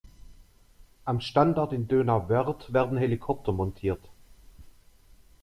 Am 1.05 1.21
Standort 1.21 1.73
in 1.73 1.87
Donauwörth 1.87 2.73
werden 2.73 2.97
Helikopter 2.97 3.51
montiert. 3.51 4.01